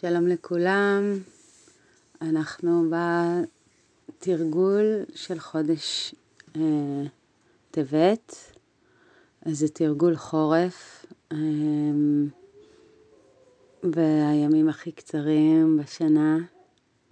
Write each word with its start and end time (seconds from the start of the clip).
שלום 0.00 0.26
לכולם, 0.26 1.18
אנחנו 2.22 2.90
בתרגול 4.18 4.84
של 5.14 5.38
חודש 5.38 6.14
אה, 6.56 7.02
טבת, 7.70 8.34
אז 9.42 9.58
זה 9.58 9.68
תרגול 9.68 10.16
חורף, 10.16 11.06
אה, 11.32 11.36
והימים 13.82 14.68
הכי 14.68 14.92
קצרים 14.92 15.76
בשנה, 15.76 16.38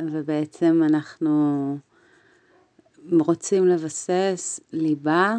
ובעצם 0.03 0.83
אנחנו 0.87 1.77
רוצים 3.11 3.67
לבסס 3.67 4.61
ליבה, 4.73 5.37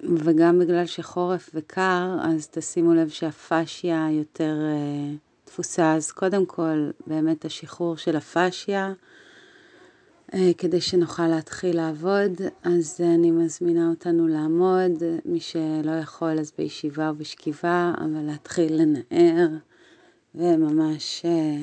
וגם 0.00 0.58
בגלל 0.58 0.86
שחורף 0.86 1.50
וקר, 1.54 2.16
אז 2.22 2.48
תשימו 2.48 2.94
לב 2.94 3.08
שהפשיה 3.08 4.08
יותר... 4.10 4.56
אה, 4.60 5.29
תפוסה, 5.50 5.94
אז 5.94 6.10
קודם 6.12 6.46
כל 6.46 6.90
באמת 7.06 7.44
השחרור 7.44 7.96
של 7.96 8.16
הפשיה, 8.16 8.92
אה, 10.34 10.50
כדי 10.58 10.80
שנוכל 10.80 11.26
להתחיל 11.26 11.76
לעבוד, 11.76 12.32
אז 12.62 13.00
אני 13.00 13.30
מזמינה 13.30 13.88
אותנו 13.88 14.28
לעמוד, 14.28 15.02
מי 15.24 15.40
שלא 15.40 15.90
יכול 16.02 16.38
אז 16.38 16.52
בישיבה 16.58 17.08
או 17.08 17.14
בשכיבה, 17.14 17.92
אבל 17.98 18.22
להתחיל 18.22 18.82
לנער, 18.82 19.48
וממש 20.34 21.22
אה, 21.24 21.56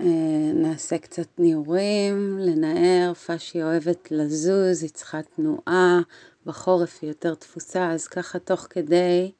אה, 0.00 0.52
נעשה 0.54 0.98
קצת 0.98 1.28
ניעורים, 1.38 2.38
לנער, 2.38 3.14
פשיה 3.14 3.66
אוהבת 3.66 4.10
לזוז, 4.10 4.82
היא 4.82 4.90
צריכה 4.90 5.22
תנועה, 5.22 6.00
בחורף 6.46 6.98
היא 7.02 7.08
יותר 7.08 7.34
תפוסה, 7.34 7.90
אז 7.90 8.06
ככה 8.08 8.38
תוך 8.38 8.66
כדי 8.70 9.32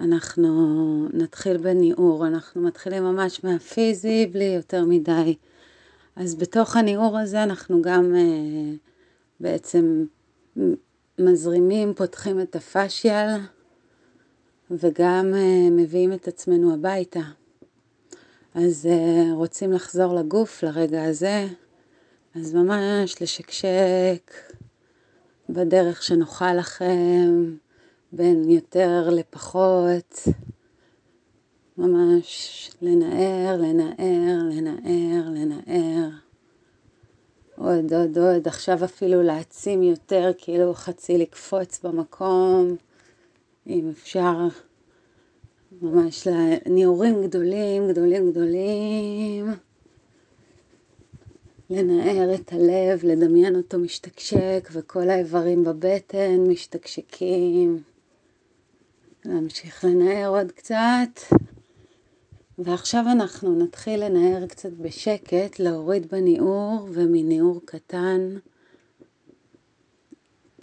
אנחנו 0.00 1.08
נתחיל 1.12 1.56
בניעור, 1.56 2.26
אנחנו 2.26 2.62
מתחילים 2.62 3.02
ממש 3.02 3.44
מהפיזי 3.44 4.26
בלי 4.26 4.44
יותר 4.44 4.84
מדי. 4.84 5.36
אז 6.16 6.34
בתוך 6.34 6.76
הניעור 6.76 7.18
הזה 7.18 7.42
אנחנו 7.42 7.82
גם 7.82 8.14
uh, 8.14 8.76
בעצם 9.40 10.04
מזרימים, 11.18 11.94
פותחים 11.94 12.40
את 12.40 12.56
הפשיאל 12.56 13.36
וגם 14.70 15.32
uh, 15.34 15.70
מביאים 15.72 16.12
את 16.12 16.28
עצמנו 16.28 16.74
הביתה. 16.74 17.22
אז 18.54 18.88
uh, 18.90 19.34
רוצים 19.34 19.72
לחזור 19.72 20.14
לגוף 20.14 20.62
לרגע 20.62 21.04
הזה, 21.04 21.46
אז 22.34 22.54
ממש 22.54 23.22
לשקשק 23.22 24.32
בדרך 25.48 26.02
שנוחה 26.02 26.54
לכם. 26.54 27.56
בין 28.12 28.50
יותר 28.50 29.08
לפחות, 29.12 30.28
ממש 31.78 32.70
לנער, 32.82 33.56
לנער, 33.56 34.38
לנער, 34.50 35.30
לנער. 35.30 36.08
עוד, 37.56 37.92
עוד, 37.92 38.18
עוד, 38.18 38.48
עכשיו 38.48 38.84
אפילו 38.84 39.22
להעצים 39.22 39.82
יותר, 39.82 40.30
כאילו 40.38 40.74
חצי 40.74 41.18
לקפוץ 41.18 41.80
במקום, 41.84 42.76
אם 43.66 43.90
אפשר, 43.90 44.36
ממש 45.82 46.26
לניעורים 46.26 47.22
גדולים, 47.26 47.88
גדולים, 47.88 48.30
גדולים. 48.30 49.46
לנער 51.70 52.34
את 52.34 52.52
הלב, 52.52 53.00
לדמיין 53.04 53.56
אותו 53.56 53.78
משתקשק, 53.78 54.68
וכל 54.72 55.10
האיברים 55.10 55.64
בבטן 55.64 56.36
משתקשקים. 56.48 57.82
להמשיך 59.24 59.84
לנער 59.84 60.28
עוד 60.28 60.52
קצת. 60.52 61.20
ועכשיו 62.58 63.04
אנחנו 63.12 63.58
נתחיל 63.58 64.04
לנער 64.04 64.46
קצת 64.46 64.72
בשקט, 64.72 65.58
להוריד 65.58 66.06
בניעור 66.10 66.88
ומניעור 66.92 67.60
קטן. 67.64 68.36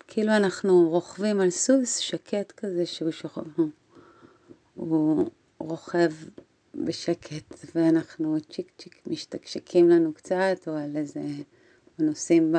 כאילו 0.07 0.31
אנחנו 0.31 0.89
רוכבים 0.89 1.41
על 1.41 1.49
סוס 1.49 1.97
שקט 1.97 2.51
כזה 2.51 2.85
שהוא 2.85 3.11
שוכב, 3.11 3.41
הוא 4.75 5.29
רוכב 5.57 6.11
בשקט 6.75 7.55
ואנחנו 7.75 8.37
צ'יק 8.51 8.71
צ'יק 8.77 9.01
משתקשקים 9.07 9.89
לנו 9.89 10.13
קצת 10.13 10.67
או 10.67 10.73
על 10.73 10.97
איזה, 10.97 11.21
נוסעים 11.99 12.53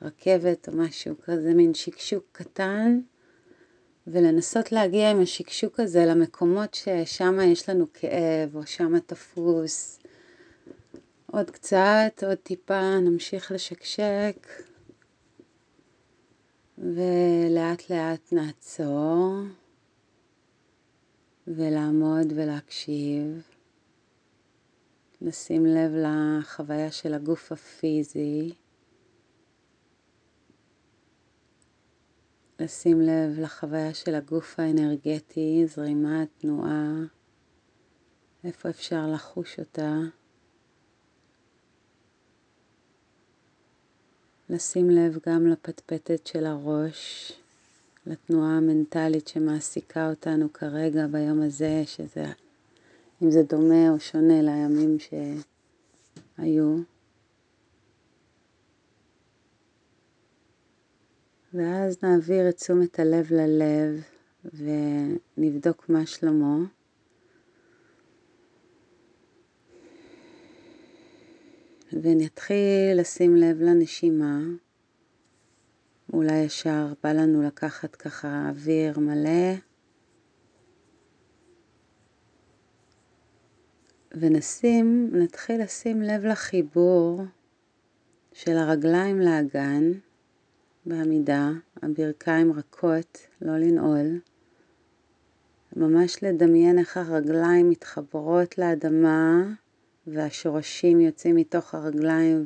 ברכבת 0.00 0.68
או 0.68 0.76
משהו 0.76 1.14
כזה, 1.24 1.54
מין 1.54 1.74
שקשוק 1.74 2.24
קטן. 2.32 3.00
ולנסות 4.06 4.72
להגיע 4.72 5.10
עם 5.10 5.20
השקשוק 5.20 5.80
הזה 5.80 6.06
למקומות 6.06 6.74
ששם 6.74 7.38
יש 7.40 7.68
לנו 7.68 7.86
כאב 7.94 8.56
או 8.56 8.66
שם 8.66 8.98
תפוס. 8.98 9.98
עוד 11.26 11.50
קצת, 11.50 12.24
עוד 12.26 12.38
טיפה, 12.38 12.98
נמשיך 12.98 13.52
לשקשק 13.52 14.46
ולאט 16.78 17.90
לאט 17.90 18.32
נעצור 18.32 19.34
ולעמוד 21.46 22.32
ולהקשיב. 22.36 23.42
לשים 25.20 25.66
לב 25.66 25.92
לחוויה 25.94 26.90
של 26.90 27.14
הגוף 27.14 27.52
הפיזי. 27.52 28.52
לשים 32.60 33.00
לב 33.00 33.38
לחוויה 33.38 33.94
של 33.94 34.14
הגוף 34.14 34.60
האנרגטי, 34.60 35.66
זרימה, 35.66 36.24
תנועה, 36.38 36.92
איפה 38.44 38.68
אפשר 38.68 39.06
לחוש 39.06 39.58
אותה. 39.58 39.98
לשים 44.50 44.90
לב 44.90 45.18
גם 45.28 45.46
לפטפטת 45.46 46.26
של 46.26 46.46
הראש, 46.46 47.32
לתנועה 48.06 48.56
המנטלית 48.56 49.28
שמעסיקה 49.28 50.10
אותנו 50.10 50.52
כרגע 50.52 51.06
ביום 51.06 51.42
הזה, 51.42 51.82
שזה, 51.86 52.24
אם 53.22 53.30
זה 53.30 53.42
דומה 53.42 53.90
או 53.90 54.00
שונה 54.00 54.42
לימים 54.42 54.96
שהיו. 54.98 56.93
ואז 61.54 61.96
נעביר 62.02 62.48
את 62.48 62.56
תשומת 62.56 62.98
הלב 62.98 63.32
ללב 63.32 64.02
ונבדוק 64.44 65.88
מה 65.88 66.06
שלמה. 66.06 66.56
ונתחיל 71.92 73.00
לשים 73.00 73.36
לב 73.36 73.60
לנשימה. 73.60 74.38
אולי 76.12 76.38
ישר 76.38 76.92
בא 77.02 77.12
לנו 77.12 77.42
לקחת 77.42 77.96
ככה 77.96 78.48
אוויר 78.48 78.98
מלא. 78.98 79.54
ונשים, 84.12 85.10
נתחיל 85.12 85.62
לשים 85.62 86.02
לב 86.02 86.24
לחיבור 86.24 87.22
של 88.32 88.56
הרגליים 88.56 89.20
לאגן. 89.20 89.92
בעמידה, 90.86 91.50
הברכיים 91.82 92.52
רכות, 92.52 93.18
לא 93.42 93.58
לנעול. 93.58 94.20
ממש 95.76 96.22
לדמיין 96.22 96.78
איך 96.78 96.96
הרגליים 96.96 97.70
מתחברות 97.70 98.58
לאדמה 98.58 99.42
והשורשים 100.06 101.00
יוצאים 101.00 101.36
מתוך 101.36 101.74
הרגליים 101.74 102.44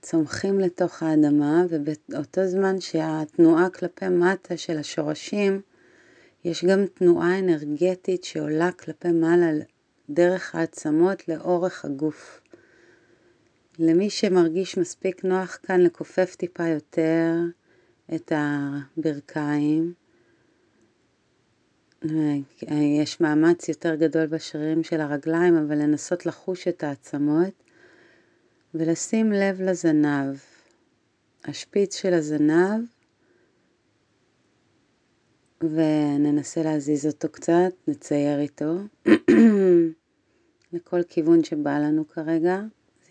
וצומחים 0.00 0.60
לתוך 0.60 1.02
האדמה, 1.02 1.64
ובאותו 1.68 2.46
זמן 2.46 2.80
שהתנועה 2.80 3.70
כלפי 3.70 4.08
מטה 4.08 4.56
של 4.56 4.78
השורשים, 4.78 5.60
יש 6.44 6.64
גם 6.64 6.86
תנועה 6.86 7.38
אנרגטית 7.38 8.24
שעולה 8.24 8.72
כלפי 8.72 9.12
מעלה 9.12 9.52
דרך 10.10 10.54
העצמות 10.54 11.28
לאורך 11.28 11.84
הגוף. 11.84 12.40
למי 13.78 14.10
שמרגיש 14.10 14.78
מספיק 14.78 15.24
נוח 15.24 15.58
כאן 15.62 15.80
לכופף 15.80 16.34
טיפה 16.34 16.68
יותר 16.68 17.32
את 18.14 18.32
הברכיים. 18.36 19.94
יש 22.70 23.20
מאמץ 23.20 23.68
יותר 23.68 23.94
גדול 23.94 24.26
בשרירים 24.26 24.84
של 24.84 25.00
הרגליים, 25.00 25.56
אבל 25.56 25.78
לנסות 25.78 26.26
לחוש 26.26 26.68
את 26.68 26.84
העצמות 26.84 27.62
ולשים 28.74 29.32
לב 29.32 29.60
לזנב. 29.60 30.36
השפיץ 31.44 31.96
של 31.96 32.14
הזנב, 32.14 32.84
וננסה 35.62 36.62
להזיז 36.62 37.06
אותו 37.06 37.28
קצת, 37.28 37.72
נצייר 37.88 38.40
איתו, 38.40 38.74
לכל 40.72 41.02
כיוון 41.08 41.44
שבא 41.44 41.78
לנו 41.78 42.08
כרגע. 42.08 42.60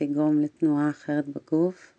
זה 0.04 0.08
יגרום 0.12 0.42
לתנועה 0.42 0.90
אחרת 0.90 1.26
בגוף. 1.28 1.94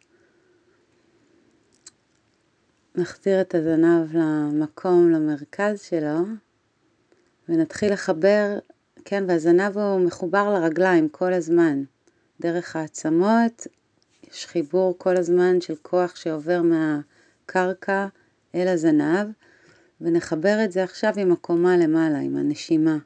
נחזיר 2.95 3.41
את 3.41 3.55
הזנב 3.55 4.17
למקום, 4.17 5.11
למרכז 5.11 5.81
שלו, 5.81 6.19
ונתחיל 7.49 7.93
לחבר 7.93 8.59
כן, 9.05 9.25
והזנב 9.29 9.79
הוא 9.79 10.01
מחובר 10.01 10.55
לרגליים 10.55 11.09
כל 11.09 11.33
הזמן. 11.33 11.85
דרך 12.41 12.77
העצמות 12.77 13.67
יש 14.31 14.47
חיבור 14.47 14.95
כל 14.99 15.17
הזמן 15.17 15.61
של 15.61 15.75
כוח 15.83 16.17
שעובר 16.17 16.62
מהקרקע 16.62 18.07
אל 18.55 18.69
הזנב, 18.69 19.27
ונחבר 20.00 20.65
את 20.65 20.73
זה 20.73 20.83
עכשיו 20.83 21.12
עם 21.17 21.33
הקומה 21.33 21.77
למעלה, 21.77 22.19
עם 22.19 22.37
הנשימה. 22.37 22.99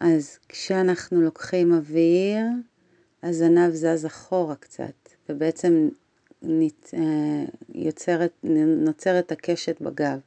אז 0.00 0.38
כשאנחנו 0.48 1.20
לוקחים 1.20 1.74
אוויר, 1.74 2.46
הזנב 3.28 3.74
זז 3.74 4.06
אחורה 4.06 4.54
קצת, 4.54 5.08
ובעצם 5.28 5.88
נת, 6.42 6.94
אה, 6.94 7.44
יוצרת, 7.74 8.32
נוצרת 8.84 9.32
הקשת 9.32 9.80
בגב. 9.80 10.18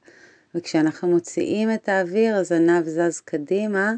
וכשאנחנו 0.55 1.07
מוציאים 1.07 1.73
את 1.73 1.89
האוויר, 1.89 2.35
הזנב 2.35 2.83
זז 2.85 3.19
קדימה, 3.19 3.93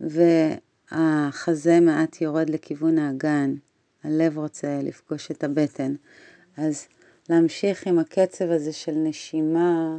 והחזה 0.00 1.80
מעט 1.80 2.20
יורד 2.20 2.50
לכיוון 2.50 2.98
האגן. 2.98 3.54
הלב 4.04 4.38
רוצה 4.38 4.80
לפגוש 4.82 5.30
את 5.30 5.44
הבטן. 5.44 5.94
אז 6.56 6.86
להמשיך 7.30 7.86
עם 7.86 7.98
הקצב 7.98 8.50
הזה 8.50 8.72
של 8.72 8.92
נשימה 8.92 9.98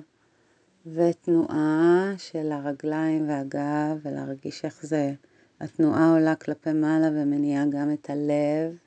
ותנועה 0.85 2.13
של 2.17 2.51
הרגליים 2.51 3.29
והגב, 3.29 3.97
ולהרגיש 4.03 4.65
איך 4.65 4.85
זה, 4.85 5.13
התנועה 5.61 6.11
עולה 6.11 6.35
כלפי 6.35 6.73
מעלה 6.73 7.07
ומניעה 7.13 7.65
גם 7.69 7.93
את 7.93 8.09
הלב. 8.09 8.77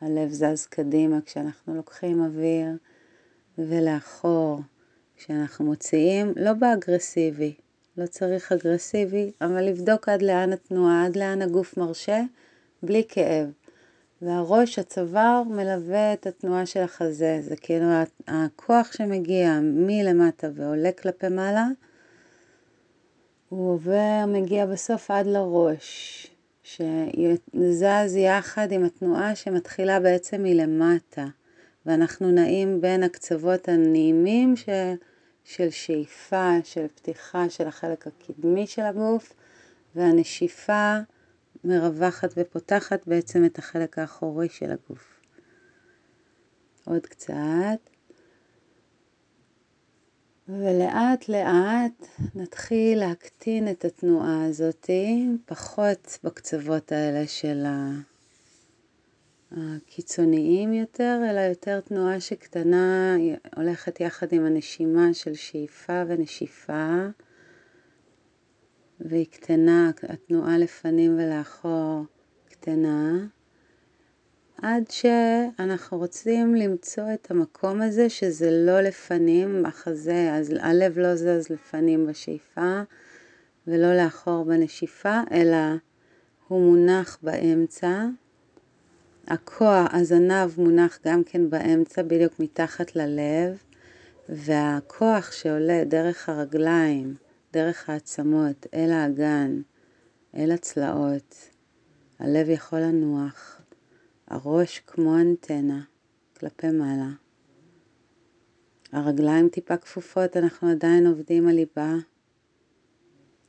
הלב 0.00 0.30
זז 0.30 0.66
קדימה 0.66 1.20
כשאנחנו 1.20 1.74
לוקחים 1.74 2.24
אוויר, 2.24 2.68
ולאחור 3.58 4.60
כשאנחנו 5.16 5.64
מוציאים, 5.64 6.32
לא 6.36 6.52
באגרסיבי, 6.52 7.54
לא 7.96 8.06
צריך 8.06 8.52
אגרסיבי, 8.52 9.32
אבל 9.40 9.64
לבדוק 9.64 10.08
עד 10.08 10.22
לאן 10.22 10.52
התנועה, 10.52 11.06
עד 11.06 11.16
לאן 11.16 11.42
הגוף 11.42 11.76
מרשה, 11.76 12.20
בלי 12.82 13.04
כאב. 13.08 13.50
והראש, 14.22 14.78
הצוואר, 14.78 15.42
מלווה 15.42 16.12
את 16.12 16.26
התנועה 16.26 16.66
של 16.66 16.80
החזה. 16.80 17.38
זה 17.42 17.56
כאילו 17.56 17.86
הכוח 18.28 18.92
שמגיע 18.92 19.60
מלמטה 19.62 20.48
ועולה 20.54 20.92
כלפי 20.92 21.28
מעלה, 21.28 21.66
הוא 23.48 23.72
עובר, 23.72 24.24
מגיע 24.28 24.66
בסוף 24.66 25.10
עד 25.10 25.26
לראש, 25.26 26.26
שזז 26.62 28.16
יחד 28.16 28.72
עם 28.72 28.84
התנועה 28.84 29.34
שמתחילה 29.34 30.00
בעצם 30.00 30.42
מלמטה, 30.42 31.26
ואנחנו 31.86 32.30
נעים 32.30 32.80
בין 32.80 33.02
הקצוות 33.02 33.68
הנעימים 33.68 34.56
ש... 34.56 34.68
של 35.44 35.70
שאיפה, 35.70 36.56
של 36.64 36.86
פתיחה 36.94 37.50
של 37.50 37.68
החלק 37.68 38.06
הקדמי 38.06 38.66
של 38.66 38.82
הגוף, 38.82 39.32
והנשיפה 39.94 40.96
מרווחת 41.64 42.30
ופותחת 42.36 43.06
בעצם 43.06 43.44
את 43.44 43.58
החלק 43.58 43.98
האחורי 43.98 44.48
של 44.48 44.72
הגוף. 44.72 45.20
עוד 46.84 47.06
קצת. 47.06 47.97
ולאט 50.48 51.28
לאט 51.28 52.06
נתחיל 52.34 52.98
להקטין 52.98 53.70
את 53.70 53.84
התנועה 53.84 54.44
הזאתי, 54.44 55.26
פחות 55.46 56.18
בקצוות 56.24 56.92
האלה 56.92 57.26
של 57.26 57.64
הקיצוניים 59.52 60.72
יותר, 60.72 61.20
אלא 61.30 61.40
יותר 61.40 61.80
תנועה 61.80 62.20
שקטנה, 62.20 63.16
הולכת 63.56 64.00
יחד 64.00 64.26
עם 64.32 64.44
הנשימה 64.44 65.14
של 65.14 65.34
שאיפה 65.34 66.02
ונשיפה. 66.06 67.06
והיא 69.00 69.26
קטנה, 69.30 69.90
התנועה 70.08 70.58
לפנים 70.58 71.14
ולאחור 71.18 72.04
קטנה, 72.48 73.26
עד 74.62 74.84
שאנחנו 74.90 75.98
רוצים 75.98 76.54
למצוא 76.54 77.04
את 77.14 77.30
המקום 77.30 77.80
הזה 77.80 78.10
שזה 78.10 78.50
לא 78.50 78.80
לפנים, 78.80 79.66
החזה, 79.66 80.32
אז 80.32 80.54
הלב 80.60 80.98
לא 80.98 81.14
זז 81.16 81.50
לפנים 81.50 82.06
בשאיפה 82.06 82.82
ולא 83.66 83.96
לאחור 83.96 84.44
בנשיפה, 84.44 85.20
אלא 85.32 85.56
הוא 86.48 86.60
מונח 86.60 87.18
באמצע. 87.22 88.06
הכוח, 89.26 89.86
הזנב 89.92 90.50
מונח 90.60 90.98
גם 91.06 91.24
כן 91.24 91.50
באמצע, 91.50 92.02
בדיוק 92.02 92.40
מתחת 92.40 92.96
ללב, 92.96 93.62
והכוח 94.28 95.32
שעולה 95.32 95.84
דרך 95.84 96.28
הרגליים, 96.28 97.14
דרך 97.52 97.90
העצמות, 97.90 98.66
אל 98.74 98.90
האגן, 98.92 99.60
אל 100.36 100.52
הצלעות. 100.52 101.34
הלב 102.18 102.48
יכול 102.48 102.78
לנוח, 102.78 103.57
הראש 104.30 104.82
כמו 104.86 105.18
אנטנה, 105.18 105.80
כלפי 106.40 106.70
מעלה. 106.70 107.10
הרגליים 108.92 109.48
טיפה 109.48 109.76
כפופות, 109.76 110.36
אנחנו 110.36 110.70
עדיין 110.70 111.06
עובדים 111.06 111.48
על 111.48 111.54
ליבה. 111.54 111.94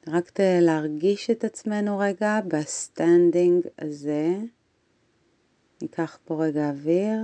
רק 0.07 0.39
להרגיש 0.61 1.29
את 1.29 1.43
עצמנו 1.43 1.99
רגע 1.99 2.39
ב 2.47 2.60
standing 2.60 3.63
הזה. 3.79 4.37
ניקח 5.81 6.17
פה 6.25 6.45
רגע 6.45 6.69
אוויר, 6.69 7.19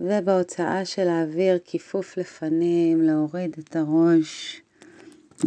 ובהוצאה 0.00 0.84
של 0.84 1.08
האוויר 1.08 1.58
כיפוף 1.64 2.16
לפנים, 2.16 3.02
להוריד 3.02 3.56
את 3.58 3.76
הראש 3.76 4.62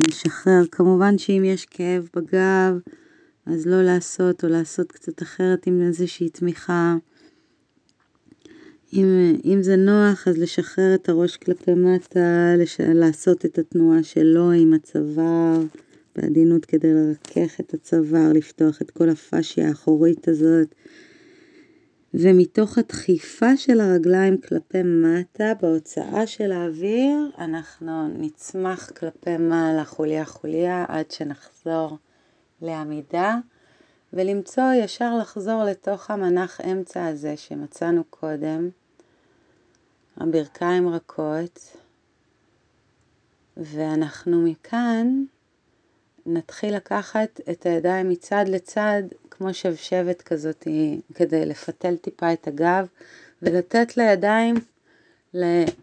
לשחרר. 0.08 0.68
כמובן 0.72 1.18
שאם 1.18 1.44
יש 1.46 1.66
כאב 1.66 2.10
בגב, 2.16 2.80
אז 3.46 3.66
לא 3.66 3.84
לעשות, 3.84 4.44
או 4.44 4.50
לעשות 4.50 4.92
קצת 4.92 5.22
אחרת 5.22 5.68
עם 5.68 5.82
איזושהי 5.82 6.30
תמיכה. 6.30 6.96
אם, 8.94 9.36
אם 9.46 9.64
זה 9.64 9.76
נוח, 9.76 10.28
אז 10.28 10.38
לשחרר 10.38 10.96
את 10.96 11.10
הראש 11.10 11.38
כלפי 11.38 11.74
מטה, 11.74 12.54
לש... 12.58 12.80
לעשות 12.80 13.46
את 13.46 13.58
התנועה 13.58 14.04
שלו 14.04 14.52
עם 14.52 14.74
הצוואר, 14.74 15.62
בעדינות 16.16 16.66
כדי 16.66 16.94
לרכך 16.94 17.60
את 17.60 17.74
הצוואר, 17.74 18.34
לפתוח 18.34 18.82
את 18.82 18.92
כל 18.92 19.10
הפאשיה 19.10 19.68
האחורית 19.68 20.28
הזאת. 20.28 20.76
ומתוך 22.14 22.78
הדחיפה 22.78 23.58
של 23.58 23.80
הרגליים 23.80 24.38
כלפי 24.38 24.84
מטה, 24.84 25.54
בהוצאה 25.62 26.28
של 26.28 26.52
האוויר, 26.52 27.30
אנחנו 27.38 28.08
נצמח 28.08 28.90
כלפי 28.90 29.38
מעלה 29.38 29.86
חוליה 29.86 30.26
חוליה 30.26 30.86
עד 30.88 31.12
שנחזור 31.12 31.98
לעמידה, 32.64 33.38
ולמצוא 34.14 34.74
ישר 34.74 35.18
לחזור 35.18 35.64
לתוך 35.64 36.12
המנח 36.12 36.62
אמצע 36.62 37.06
הזה 37.06 37.38
שמצאנו 37.38 38.04
קודם, 38.10 38.70
הברכיים 40.18 40.90
רכות, 40.90 41.78
ואנחנו 43.58 44.42
מכאן 44.42 45.24
נתחיל 46.26 46.76
לקחת 46.76 47.42
את 47.52 47.66
הידיים 47.66 48.10
מצד 48.10 48.46
לצד 48.48 49.04
כמו 49.32 49.54
שבשבת 49.54 50.22
כזאת, 50.22 50.68
כדי 51.16 51.46
לפתל 51.46 51.96
טיפה 51.96 52.34
את 52.34 52.48
הגב 52.48 52.88
ולתת 53.42 53.98
לידיים 53.98 54.56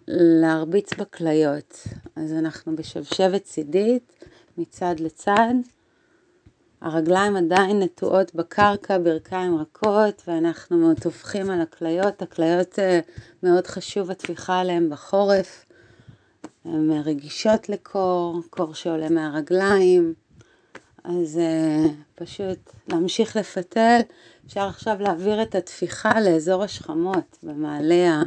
להרביץ 0.09 0.95
בכליות. 0.95 1.87
אז 2.17 2.33
אנחנו 2.33 2.77
בשבשבת 2.77 3.45
צידית, 3.45 4.25
מצד 4.59 4.95
לצד. 5.01 5.55
הרגליים 6.81 7.37
עדיין 7.37 7.83
נטועות 7.83 8.35
בקרקע, 8.35 8.99
ברכיים 8.99 9.57
רכות, 9.59 10.23
ואנחנו 10.29 10.95
טובחים 10.95 11.51
על 11.51 11.61
הכליות. 11.61 12.23
הכליות 12.23 12.79
אה, 12.79 13.01
מאוד 13.43 13.67
חשוב 13.67 14.11
הטפיחה 14.11 14.59
עליהן 14.59 14.91
בחורף. 14.91 15.65
הן 16.65 16.91
רגישות 16.91 17.69
לקור, 17.69 18.41
קור 18.51 18.75
שעולה 18.75 19.09
מהרגליים. 19.09 20.15
אז 21.05 21.41
uh, 21.41 21.89
פשוט 22.15 22.73
להמשיך 22.89 23.37
לפתל, 23.37 24.01
אפשר 24.47 24.61
עכשיו 24.61 24.97
להעביר 25.01 25.43
את 25.43 25.55
התפיחה 25.55 26.21
לאזור 26.21 26.63
השכמות, 26.65 27.39
במעלה 27.43 28.23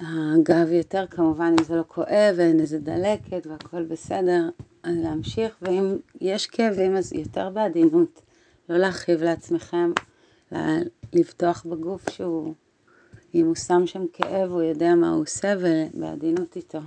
הגב 0.00 0.72
יותר 0.72 1.06
כמובן, 1.10 1.54
אם 1.60 1.64
זה 1.64 1.76
לא 1.76 1.84
כואב 1.88 2.34
ואין 2.36 2.60
איזה 2.60 2.78
דלקת 2.78 3.46
והכל 3.46 3.82
בסדר, 3.82 4.48
להמשיך, 4.86 5.56
ואם 5.62 5.96
יש 6.20 6.46
כאבים 6.46 6.96
אז 6.96 7.12
יותר 7.12 7.50
בעדינות, 7.50 8.22
לא 8.68 8.76
להכאיב 8.76 9.22
לעצמכם, 9.22 9.92
לבטוח 11.12 11.66
בגוף 11.68 12.10
שהוא, 12.10 12.54
אם 13.34 13.46
הוא 13.46 13.54
שם 13.54 13.86
שם 13.86 14.06
כאב 14.12 14.50
הוא 14.50 14.62
יודע 14.62 14.94
מה 14.94 15.10
הוא 15.10 15.22
עושה 15.22 15.54
ובעדינות 15.58 16.56
איתו. 16.56 16.80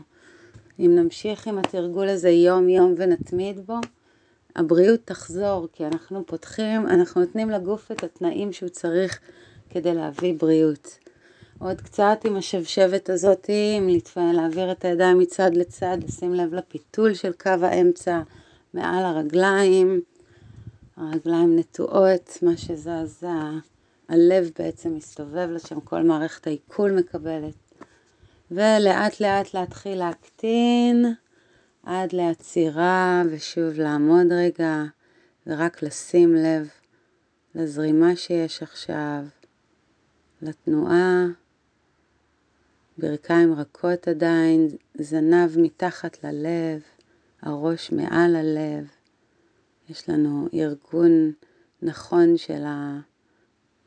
אם 0.79 0.95
נמשיך 0.95 1.47
עם 1.47 1.57
התרגול 1.57 2.07
הזה 2.07 2.29
יום 2.29 2.69
יום 2.69 2.93
ונתמיד 2.97 3.59
בו, 3.65 3.75
הבריאות 4.55 4.99
תחזור, 5.05 5.67
כי 5.73 5.85
אנחנו 5.85 6.25
פותחים, 6.25 6.87
אנחנו 6.87 7.21
נותנים 7.21 7.49
לגוף 7.49 7.91
את 7.91 8.03
התנאים 8.03 8.53
שהוא 8.53 8.69
צריך 8.69 9.19
כדי 9.69 9.93
להביא 9.93 10.33
בריאות. 10.39 10.97
עוד 11.59 11.81
קצת 11.81 12.19
עם 12.25 12.35
השבשבת 12.35 13.09
הזאת, 13.09 13.49
עם 13.77 13.89
להעביר 14.17 14.71
את 14.71 14.85
הידיים 14.85 15.19
מצד 15.19 15.51
לצד, 15.53 15.97
לשים 16.07 16.33
לב 16.33 16.53
לפיתול 16.53 17.13
של 17.13 17.31
קו 17.31 17.49
האמצע 17.61 18.21
מעל 18.73 19.05
הרגליים, 19.05 20.01
הרגליים 20.97 21.59
נטועות, 21.59 22.37
מה 22.41 22.57
שזז 22.57 23.23
הלב 24.09 24.49
בעצם 24.59 24.95
מסתובב 24.95 25.49
לשם, 25.51 25.79
כל 25.79 26.03
מערכת 26.03 26.47
העיכול 26.47 26.91
מקבלת. 26.91 27.53
ולאט 28.51 29.19
לאט 29.19 29.53
להתחיל 29.53 29.97
להקטין 29.97 31.05
עד 31.83 32.13
לעצירה 32.13 33.23
ושוב 33.31 33.73
לעמוד 33.73 34.31
רגע 34.31 34.83
ורק 35.47 35.83
לשים 35.83 36.35
לב 36.35 36.69
לזרימה 37.55 38.15
שיש 38.15 38.63
עכשיו, 38.63 39.23
לתנועה, 40.41 41.25
ברכיים 42.97 43.53
רכות 43.53 44.07
עדיין, 44.07 44.67
זנב 44.97 45.57
מתחת 45.57 46.23
ללב, 46.23 46.81
הראש 47.41 47.91
מעל 47.91 48.35
הלב. 48.35 48.87
יש 49.89 50.09
לנו 50.09 50.47
ארגון 50.53 51.31
נכון 51.81 52.37
של 52.37 52.63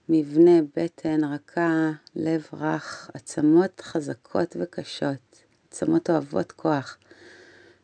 המבנה 0.09 0.61
בטן 0.76 1.25
רכה, 1.25 1.90
לב 2.17 2.47
רך, 2.52 3.11
עצמות 3.14 3.81
חזקות 3.81 4.57
וקשות, 4.61 5.43
עצמות 5.69 6.11
אוהבות 6.11 6.52
כוח. 6.52 6.97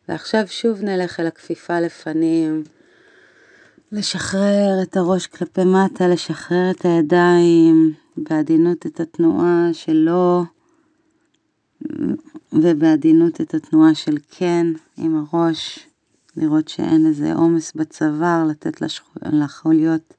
ועכשיו 0.09 0.47
שוב 0.47 0.81
נלך 0.81 1.19
אל 1.19 1.27
הכפיפה 1.27 1.79
לפנים, 1.79 2.63
לשחרר 3.91 4.81
את 4.83 4.97
הראש 4.97 5.27
כלפי 5.27 5.61
מטה, 5.63 6.07
לשחרר 6.07 6.71
את 6.71 6.85
הידיים, 6.85 7.93
בעדינות 8.17 8.85
את 8.85 8.99
התנועה 8.99 9.69
שלא, 9.73 10.43
ובעדינות 12.53 13.41
את 13.41 13.53
התנועה 13.53 13.95
של 13.95 14.17
כן 14.31 14.67
עם 14.97 15.25
הראש, 15.31 15.87
לראות 16.37 16.67
שאין 16.67 17.05
איזה 17.05 17.33
עומס 17.33 17.73
בצוואר, 17.73 18.43
לתת 18.49 18.81
לחוליות 19.31 20.13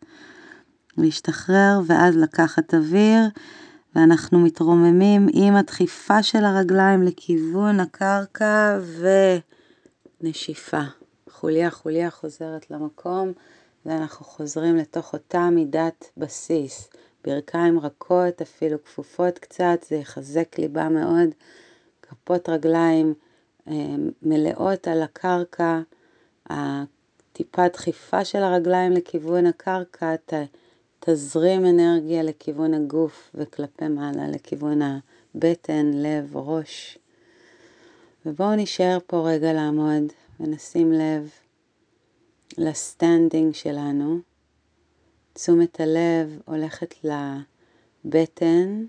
להשתחרר, 0.97 1.81
ואז 1.87 2.17
לקחת 2.17 2.75
אוויר, 2.75 3.21
ואנחנו 3.95 4.39
מתרוממים 4.39 5.29
עם 5.33 5.57
הדחיפה 5.57 6.23
של 6.23 6.45
הרגליים 6.45 7.03
לכיוון 7.03 7.81
הקרקע 7.81 8.79
ונשיפה. 10.21 10.83
חוליה 11.31 11.71
חוליה 11.71 12.11
חוזרת 12.11 12.71
למקום, 12.71 13.33
ואנחנו 13.87 14.25
חוזרים 14.27 14.77
לתוך 14.77 15.13
אותה 15.13 15.51
מידת 15.51 16.05
בסיס. 16.17 16.89
ברכיים 17.29 17.81
רכות, 17.81 18.43
אפילו 18.43 18.85
כפופות 18.85 19.39
קצת, 19.39 19.85
זה 19.89 19.97
יחזק 19.97 20.59
ליבה 20.59 20.89
מאוד. 20.89 21.29
כפות 22.03 22.49
רגליים 22.49 23.15
אה, 23.69 23.75
מלאות 24.23 24.89
על 24.89 25.03
הקרקע, 25.03 25.81
הטיפה 26.47 27.69
דחיפה 27.69 28.25
של 28.25 28.39
הרגליים 28.39 28.93
לכיוון 28.93 29.47
הקרקע 29.47 30.17
ת, 30.17 30.33
תזרים 31.01 31.67
אנרגיה 31.67 32.23
לכיוון 32.23 32.75
הגוף 32.75 33.31
וכלפי 33.35 33.89
מעלה, 33.89 34.29
לכיוון 34.29 34.81
הבטן, 34.83 35.91
לב, 35.95 36.37
ראש. 36.37 36.99
ובואו 38.27 38.57
נשאר 38.57 38.99
פה 39.07 39.29
רגע 39.31 39.53
לעמוד 39.53 40.13
ונשים 40.41 40.93
לב 40.93 41.31
ל 42.59 42.70
standing 42.70 43.55
שלנו. 43.55 44.28
תשומת 45.41 45.81
הלב 45.81 46.41
הולכת 46.45 46.95
לבטן, 48.05 48.85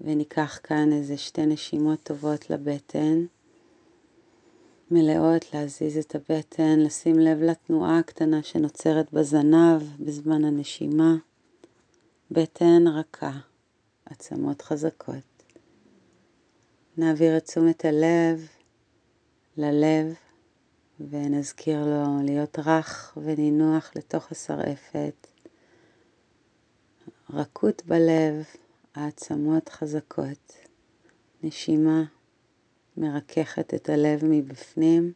וניקח 0.00 0.58
כאן 0.62 0.92
איזה 0.92 1.16
שתי 1.16 1.46
נשימות 1.46 2.02
טובות 2.02 2.50
לבטן. 2.50 3.24
מלאות 4.90 5.54
להזיז 5.54 5.96
את 5.96 6.14
הבטן, 6.14 6.78
לשים 6.78 7.18
לב 7.18 7.42
לתנועה 7.42 7.98
הקטנה 7.98 8.42
שנוצרת 8.42 9.12
בזנב 9.12 9.82
בזמן 10.00 10.44
הנשימה. 10.44 11.16
בטן 12.30 12.86
רכה, 12.86 13.32
עצמות 14.06 14.62
חזקות. 14.62 15.42
נעביר 16.96 17.36
את 17.36 17.44
תשומת 17.44 17.84
הלב 17.84 18.48
ללב 19.56 20.14
ונזכיר 21.10 21.84
לו 21.84 22.22
להיות 22.24 22.58
רך 22.58 23.18
ונינוח 23.22 23.90
לתוך 23.96 24.32
השרעפת. 24.32 25.27
רכות 27.32 27.82
בלב, 27.86 28.44
העצמות 28.94 29.68
חזקות, 29.68 30.52
נשימה 31.42 32.04
מרככת 32.96 33.74
את 33.74 33.88
הלב 33.88 34.20
מבפנים, 34.22 35.12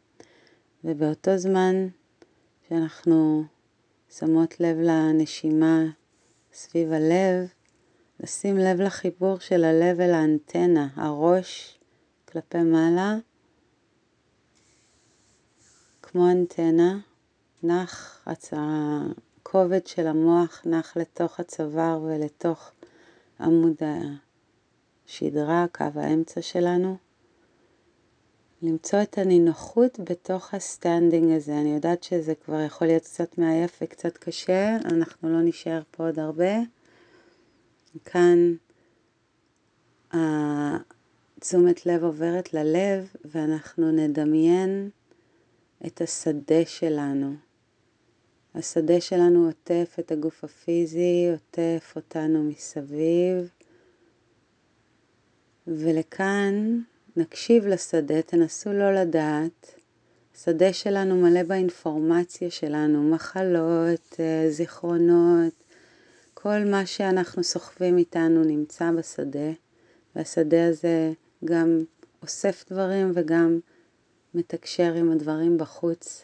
ובאותו 0.83 1.37
זמן 1.37 1.87
שאנחנו 2.69 3.43
שמות 4.09 4.59
לב 4.59 4.77
לנשימה 4.77 5.83
סביב 6.53 6.91
הלב, 6.91 7.53
לשים 8.19 8.57
לב 8.57 8.81
לחיבור 8.81 9.39
של 9.39 9.63
הלב 9.63 9.99
אל 9.99 10.11
האנטנה, 10.13 10.87
הראש 10.95 11.79
כלפי 12.25 12.63
מעלה, 12.63 13.17
כמו 16.01 16.31
אנטנה, 16.31 16.99
נח, 17.63 18.23
הכובד 19.43 19.87
של 19.87 20.07
המוח 20.07 20.61
נח 20.65 20.97
לתוך 20.97 21.39
הצוואר 21.39 22.01
ולתוך 22.03 22.71
עמוד 23.39 23.75
השדרה, 25.07 25.65
קו 25.71 25.85
האמצע 25.95 26.41
שלנו. 26.41 26.97
למצוא 28.61 29.01
את 29.01 29.17
הנינוחות 29.17 29.99
בתוך 29.99 30.53
ה 30.53 30.62
standing 30.62 31.31
הזה. 31.31 31.57
אני 31.57 31.73
יודעת 31.73 32.03
שזה 32.03 32.35
כבר 32.35 32.59
יכול 32.59 32.87
להיות 32.87 33.03
קצת 33.03 33.37
מעייף 33.37 33.79
וקצת 33.81 34.17
קשה, 34.17 34.77
אנחנו 34.85 35.29
לא 35.29 35.41
נשאר 35.41 35.81
פה 35.91 36.05
עוד 36.05 36.19
הרבה. 36.19 36.53
כאן 38.05 38.55
תשומת 41.39 41.85
לב 41.85 42.03
עוברת 42.03 42.53
ללב 42.53 43.13
ואנחנו 43.25 43.91
נדמיין 43.91 44.89
את 45.87 46.01
השדה 46.01 46.65
שלנו. 46.65 47.33
השדה 48.55 49.01
שלנו 49.01 49.45
עוטף 49.45 49.95
את 49.99 50.11
הגוף 50.11 50.43
הפיזי, 50.43 51.27
עוטף 51.31 51.93
אותנו 51.95 52.43
מסביב, 52.43 53.49
ולכאן 55.67 56.79
נקשיב 57.15 57.67
לשדה, 57.67 58.21
תנסו 58.21 58.73
לא 58.73 58.93
לדעת. 58.93 59.75
השדה 60.35 60.73
שלנו 60.73 61.15
מלא 61.15 61.43
באינפורמציה 61.43 62.51
שלנו, 62.51 63.03
מחלות, 63.03 64.15
אה, 64.19 64.45
זיכרונות, 64.49 65.53
כל 66.33 66.59
מה 66.71 66.85
שאנחנו 66.85 67.43
סוחבים 67.43 67.97
איתנו 67.97 68.43
נמצא 68.43 68.91
בשדה, 68.91 69.51
והשדה 70.15 70.67
הזה 70.67 71.11
גם 71.45 71.83
אוסף 72.21 72.65
דברים 72.71 73.11
וגם 73.15 73.59
מתקשר 74.33 74.93
עם 74.93 75.11
הדברים 75.11 75.57
בחוץ. 75.57 76.23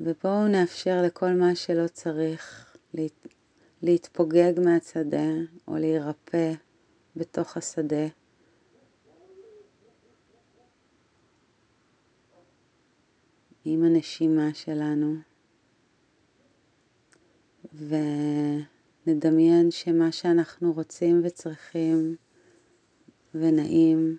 ובואו 0.00 0.48
נאפשר 0.48 1.02
לכל 1.02 1.30
מה 1.30 1.54
שלא 1.54 1.88
צריך 1.88 2.76
להת... 2.94 3.26
להתפוגג 3.82 4.52
מהשדה 4.64 5.28
או 5.68 5.76
להירפא 5.76 6.52
בתוך 7.16 7.56
השדה. 7.56 8.06
עם 13.64 13.84
הנשימה 13.84 14.54
שלנו, 14.54 15.14
ונדמיין 19.06 19.70
שמה 19.70 20.12
שאנחנו 20.12 20.72
רוצים 20.72 21.20
וצריכים 21.24 22.16
ונעים 23.34 24.18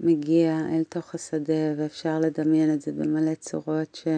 מגיע 0.00 0.60
אל 0.72 0.84
תוך 0.84 1.14
השדה, 1.14 1.74
ואפשר 1.76 2.18
לדמיין 2.18 2.74
את 2.74 2.80
זה 2.80 2.92
במלא 2.92 3.34
צורות 3.34 3.94
ש... 3.94 4.08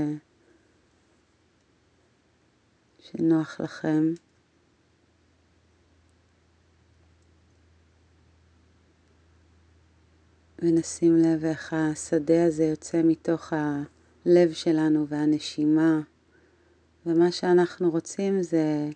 שנוח 2.98 3.60
לכם. 3.60 4.12
ונשים 10.62 11.16
לב 11.16 11.44
איך 11.44 11.72
השדה 11.72 12.46
הזה 12.46 12.64
יוצא 12.64 13.00
מתוך 13.04 13.52
הלב 13.52 14.52
שלנו 14.52 15.08
והנשימה, 15.08 16.00
ומה 17.06 17.32
שאנחנו 17.32 17.90
רוצים 17.90 18.42
זה 18.42 18.90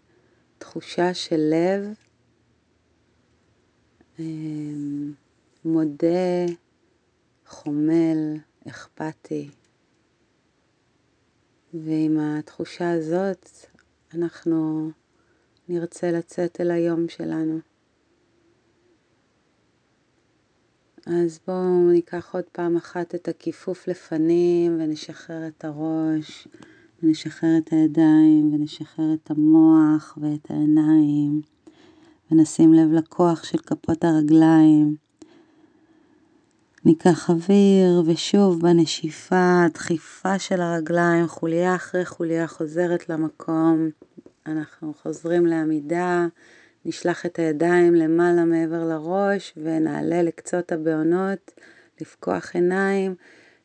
תחושה 0.59 1.15
של 1.15 1.41
לב 1.41 1.95
אמ, 4.19 5.12
מודה, 5.65 6.47
חומל, 7.52 8.37
אכפתי. 8.68 9.50
ועם 11.75 12.18
התחושה 12.18 12.90
הזאת 12.90 13.49
אנחנו 14.14 14.90
נרצה 15.68 16.11
לצאת 16.11 16.61
אל 16.61 16.71
היום 16.71 17.09
שלנו. 17.09 17.59
אז 21.06 21.40
בואו 21.47 21.90
ניקח 21.90 22.35
עוד 22.35 22.44
פעם 22.52 22.76
אחת 22.76 23.14
את 23.14 23.28
הכיפוף 23.28 23.88
לפנים 23.88 24.76
ונשחרר 24.80 25.47
את 25.47 25.64
הראש 25.64 26.49
ונשחרר 27.02 27.59
את 27.59 27.73
הידיים 27.73 28.54
ונשחרר 28.54 29.14
את 29.14 29.30
המוח 29.30 30.18
ואת 30.21 30.50
העיניים 30.50 31.42
ונשים 32.30 32.73
לב 32.75 32.92
לכוח 32.92 33.44
של 33.44 33.59
כפות 33.59 34.04
הרגליים. 34.04 35.12
ניקח 36.85 37.31
אוויר 37.31 38.03
ושוב 38.07 38.61
בנשיפה, 38.61 39.65
דחיפה 39.75 40.39
של 40.39 40.61
הרגליים, 40.61 41.29
חוליה 41.29 41.75
אחרי 41.75 42.05
חוליה 42.05 42.47
חוזרת 42.47 43.09
למקום. 43.09 43.91
אנחנו 44.47 44.95
חוזרים 45.03 45.47
לעמידה, 45.47 46.27
נשלח 46.85 47.27
את 47.27 47.39
הידיים 47.39 47.95
למעלה 47.95 48.45
מעבר 48.45 48.85
לראש 48.85 49.55
ונעלה 49.57 50.23
לקצות 50.23 50.73
הבעונות, 50.73 51.53
לפקוח 52.01 52.55
עיניים, 52.55 53.15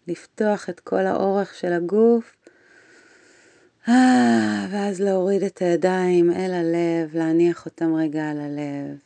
לפתוח 0.07 0.69
את 0.69 0.79
כל 0.79 1.05
האורך 1.05 1.55
של 1.55 1.73
הגוף. 1.73 2.35
אה, 3.87 4.67
ואז 4.71 5.01
להוריד 5.01 5.43
את 5.43 5.57
הידיים 5.57 6.31
אל 6.31 6.53
הלב, 6.53 7.15
להניח 7.15 7.65
אותם 7.65 7.95
רגע 7.95 8.29
על 8.29 8.39
הלב, 8.39 8.97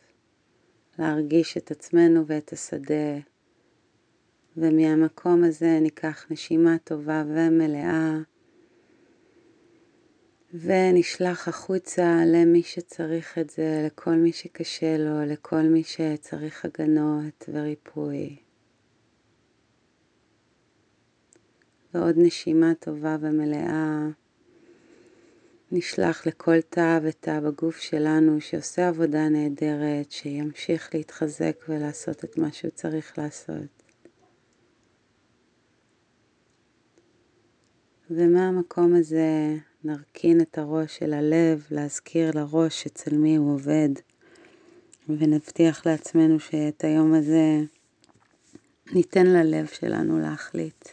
להרגיש 0.99 1.57
את 1.57 1.71
עצמנו 1.71 2.23
ואת 2.27 2.53
השדה. 2.53 3.30
ומהמקום 4.57 5.43
הזה 5.43 5.79
ניקח 5.81 6.25
נשימה 6.29 6.77
טובה 6.83 7.23
ומלאה, 7.27 8.17
ונשלח 10.53 11.47
החוצה 11.47 12.21
למי 12.25 12.63
שצריך 12.63 13.37
את 13.37 13.49
זה, 13.49 13.83
לכל 13.85 14.15
מי 14.15 14.31
שקשה 14.31 14.97
לו, 14.97 15.25
לכל 15.25 15.61
מי 15.61 15.83
שצריך 15.83 16.65
הגנות 16.65 17.49
וריפוי. 17.53 18.35
ועוד 21.93 22.15
נשימה 22.17 22.73
טובה 22.79 23.17
ומלאה. 23.21 24.07
נשלח 25.71 26.27
לכל 26.27 26.61
תא 26.61 26.99
ותא 27.03 27.39
בגוף 27.39 27.77
שלנו 27.77 28.41
שעושה 28.41 28.87
עבודה 28.87 29.29
נהדרת, 29.29 30.11
שימשיך 30.11 30.89
להתחזק 30.95 31.57
ולעשות 31.69 32.23
את 32.23 32.37
מה 32.37 32.51
שהוא 32.51 32.71
צריך 32.71 33.17
לעשות. 33.17 33.80
ומהמקום 38.15 38.95
הזה 38.95 39.57
נרכין 39.83 40.41
את 40.41 40.57
הראש 40.57 40.97
של 40.97 41.13
הלב, 41.13 41.67
להזכיר 41.71 42.31
לראש 42.35 42.85
אצל 42.85 43.15
מי 43.15 43.35
הוא 43.35 43.53
עובד, 43.53 43.89
ונבטיח 45.09 45.85
לעצמנו 45.85 46.39
שאת 46.39 46.83
היום 46.83 47.13
הזה 47.13 47.59
ניתן 48.93 49.27
ללב 49.27 49.67
שלנו 49.67 50.19
להחליט. 50.19 50.89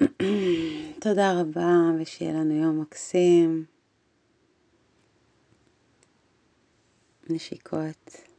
תודה 1.04 1.40
רבה, 1.40 1.90
ושיהיה 2.00 2.32
לנו 2.32 2.54
יום 2.54 2.80
מקסים. 2.80 3.64
נשיקות. 7.30 8.35